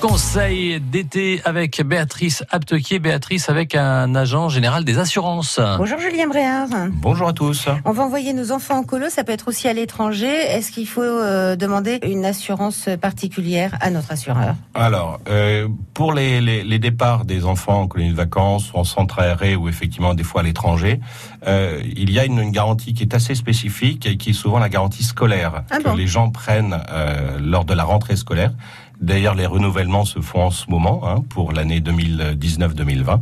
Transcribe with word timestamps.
Conseil 0.00 0.80
d'été 0.80 1.42
avec 1.44 1.82
Béatrice 1.82 2.42
Aptequier. 2.50 2.98
Béatrice 2.98 3.50
avec 3.50 3.74
un 3.74 4.14
agent 4.14 4.48
général 4.48 4.82
des 4.84 4.98
assurances. 4.98 5.60
Bonjour 5.76 5.98
Julien 5.98 6.26
Bréard. 6.26 6.68
Bonjour 6.92 7.28
à 7.28 7.32
tous. 7.34 7.68
On 7.84 7.92
va 7.92 8.04
envoyer 8.04 8.32
nos 8.32 8.50
enfants 8.50 8.78
en 8.78 8.82
colo, 8.82 9.10
ça 9.10 9.24
peut 9.24 9.32
être 9.32 9.48
aussi 9.48 9.68
à 9.68 9.74
l'étranger. 9.74 10.26
Est-ce 10.26 10.72
qu'il 10.72 10.88
faut 10.88 11.02
euh, 11.02 11.54
demander 11.54 11.98
une 12.02 12.24
assurance 12.24 12.88
particulière 13.00 13.76
à 13.80 13.90
notre 13.90 14.10
assureur? 14.12 14.54
Alors, 14.74 15.20
euh, 15.28 15.68
pour 15.92 16.14
les, 16.14 16.40
les, 16.40 16.64
les, 16.64 16.78
départs 16.78 17.26
des 17.26 17.44
enfants 17.44 17.82
en 17.82 17.86
colonie 17.86 18.10
de 18.10 18.16
vacances, 18.16 18.70
en 18.72 18.84
centre 18.84 19.18
aéré 19.18 19.54
ou 19.54 19.68
effectivement 19.68 20.14
des 20.14 20.24
fois 20.24 20.40
à 20.40 20.44
l'étranger, 20.44 20.98
euh, 21.46 21.82
il 21.84 22.10
y 22.10 22.18
a 22.18 22.24
une, 22.24 22.38
une, 22.38 22.52
garantie 22.52 22.94
qui 22.94 23.02
est 23.02 23.14
assez 23.14 23.34
spécifique 23.34 24.06
et 24.06 24.16
qui 24.16 24.30
est 24.30 24.34
souvent 24.34 24.58
la 24.58 24.68
garantie 24.68 25.04
scolaire 25.04 25.62
ah 25.70 25.78
que 25.78 25.84
bon? 25.84 25.94
les 25.94 26.06
gens 26.06 26.30
prennent 26.30 26.80
euh, 26.90 27.38
lors 27.38 27.64
de 27.64 27.74
la 27.74 27.84
rentrée 27.84 28.16
scolaire. 28.16 28.52
D'ailleurs, 29.00 29.34
les 29.34 29.46
renouvellements 29.46 30.04
se 30.04 30.20
font 30.20 30.42
en 30.42 30.50
ce 30.50 30.68
moment 30.70 31.08
hein, 31.08 31.22
pour 31.28 31.52
l'année 31.52 31.80
2019-2020. 31.80 33.20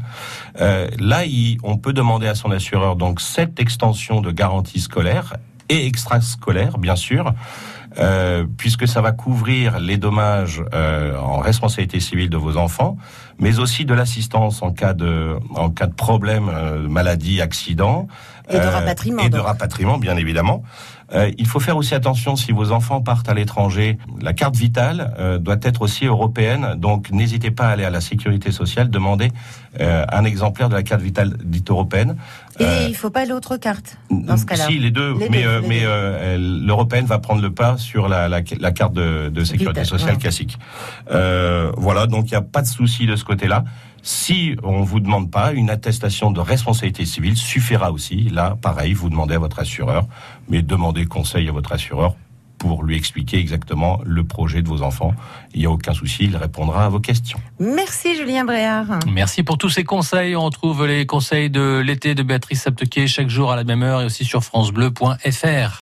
Euh, 0.61 0.89
là, 0.98 1.23
on 1.62 1.77
peut 1.77 1.93
demander 1.93 2.27
à 2.27 2.34
son 2.34 2.51
assureur 2.51 2.97
donc 2.97 3.20
cette 3.20 3.61
extension 3.61 4.20
de 4.20 4.30
garantie 4.33 4.80
scolaire 4.80 5.37
et 5.69 5.87
extrascolaire, 5.87 6.79
bien 6.79 6.97
sûr, 6.97 7.33
euh, 7.98 8.45
puisque 8.57 8.87
ça 8.87 9.01
va 9.01 9.12
couvrir 9.12 9.80
les 9.80 9.97
dommages 9.97 10.62
euh, 10.73 11.16
en 11.19 11.39
responsabilité 11.39 12.01
civile 12.01 12.30
de 12.30 12.37
vos 12.37 12.56
enfants, 12.56 12.97
mais 13.39 13.59
aussi 13.59 13.84
de 13.84 13.95
l'assistance 13.95 14.62
en 14.62 14.73
cas 14.73 14.95
de 14.95 15.37
en 15.55 15.70
cas 15.70 15.87
de 15.87 15.95
problème, 15.95 16.48
euh, 16.48 16.89
maladie, 16.89 17.41
accident 17.41 18.06
et 18.51 18.59
de 18.59 18.66
rapatriement. 18.66 19.23
et 19.23 19.29
de 19.29 19.39
rapatriement, 19.39 19.98
bien 19.98 20.16
évidemment. 20.16 20.62
Euh, 21.15 21.30
il 21.39 21.47
faut 21.47 21.61
faire 21.61 21.77
aussi 21.77 21.95
attention 21.95 22.37
si 22.37 22.53
vos 22.53 22.70
enfants 22.70 23.01
partent 23.01 23.29
à 23.29 23.34
l'étranger. 23.34 23.98
La 24.20 24.34
carte 24.34 24.56
vitale 24.56 25.15
euh, 25.19 25.39
doit 25.39 25.56
être 25.62 25.83
aussi 25.83 26.05
européenne, 26.05 26.75
donc 26.77 27.11
n'hésitez 27.11 27.51
pas 27.51 27.69
à 27.69 27.70
aller 27.70 27.84
à 27.84 27.91
la 27.91 28.03
sécurité 28.03 28.53
sociale 28.53 28.91
demander 28.91 29.30
euh, 29.80 30.05
un 30.12 30.25
exemplaire 30.25 30.69
de 30.69 30.75
la 30.75 30.83
carte 30.83 31.01
vitale 31.01 31.36
dite 31.42 31.70
européenne. 31.70 32.17
Et 32.61 32.86
il 32.89 32.95
faut 32.95 33.11
pas 33.11 33.25
l'autre 33.25 33.56
carte 33.56 33.97
dans 34.11 34.36
ce 34.36 34.45
cas-là. 34.45 34.67
Si 34.67 34.78
les 34.78 34.91
deux, 34.91 35.17
Les 35.19 35.28
mais 35.30 35.42
deux, 35.45 35.61
les 35.61 35.69
mais 35.69 35.80
deux. 35.80 36.67
l'européenne 36.67 37.06
va 37.06 37.19
prendre 37.19 37.41
le 37.41 37.53
pas 37.53 37.78
sur 37.78 37.88
la, 37.97 38.28
la, 38.28 38.41
la 38.58 38.72
carte 38.72 38.92
de, 38.92 39.28
de 39.28 39.44
sécurité 39.44 39.84
sociale 39.84 40.14
ouais. 40.14 40.19
classique. 40.19 40.58
voilà, 41.08 42.06
donc 42.06 42.27
il 42.27 42.30
n'y 42.30 42.36
a 42.36 42.42
pas 42.42 42.62
de 42.62 42.67
souci 42.67 43.06
de 43.06 43.17
ce 43.17 43.25
côté-là. 43.25 43.64
Si 44.03 44.56
on 44.62 44.83
vous 44.83 45.00
demande 45.00 45.30
pas, 45.30 45.53
une 45.53 45.70
attestation 45.70 46.30
de 46.30 46.41
responsabilité 46.41 47.05
civile 47.05 47.36
suffira 47.36 47.92
aussi. 47.92 48.28
Là, 48.30 48.56
pareil, 48.61 48.92
vous 48.92 49.11
demandez 49.11 49.34
à 49.34 49.39
votre 49.39 49.58
assureur, 49.58 50.06
mais 50.48 50.62
demandez 50.62 51.06
conseil 51.06 51.48
à 51.48 51.53
votre 51.53 51.72
assureur 51.72 52.14
pour 52.58 52.83
lui 52.83 52.97
expliquer 52.97 53.39
exactement 53.39 54.00
le 54.05 54.25
projet 54.25 54.62
de 54.62 54.69
vos 54.69 54.83
enfants. 54.83 55.14
Il 55.55 55.61
n'y 55.61 55.67
a 55.67 55.70
aucun 55.70 55.95
souci, 55.95 56.25
il 56.25 56.36
répondra 56.36 56.86
à 56.86 56.89
vos 56.89 57.00
questions. 57.00 57.39
Merci 57.61 58.17
Julien 58.17 58.45
Bréard. 58.45 58.98
Merci 59.06 59.42
pour 59.45 59.58
tous 59.58 59.70
ces 59.70 59.84
conseils. 59.84 60.34
On 60.34 60.45
retrouve 60.45 60.86
les 60.86 61.06
conseils 61.06 61.50
de 61.50 61.78
l'été 61.78 62.14
de 62.14 62.23
Béatrice 62.23 62.67
Aptequier 62.67 63.06
chaque 63.06 63.28
jour 63.28 63.52
à 63.52 63.56
la 63.56 63.64
même 63.64 63.83
heure 63.83 64.02
et 64.02 64.05
aussi 64.06 64.25
sur 64.25 64.42
francebleu.fr. 64.42 65.77